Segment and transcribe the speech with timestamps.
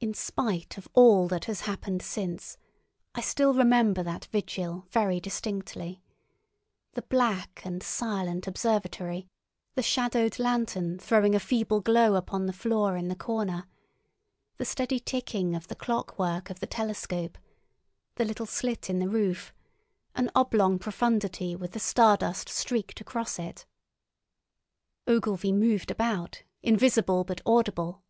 [0.00, 2.58] In spite of all that has happened since,
[3.14, 6.02] I still remember that vigil very distinctly:
[6.94, 9.28] the black and silent observatory,
[9.76, 13.68] the shadowed lantern throwing a feeble glow upon the floor in the corner,
[14.56, 17.38] the steady ticking of the clockwork of the telescope,
[18.16, 23.64] the little slit in the roof—an oblong profundity with the stardust streaked across it.
[25.06, 28.02] Ogilvy moved about, invisible but audible.